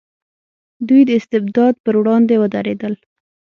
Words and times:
دوی 0.87 1.01
د 1.05 1.11
استبداد 1.19 1.73
پر 1.85 1.93
وړاندې 1.99 2.35
ودرېدل. 2.41 2.93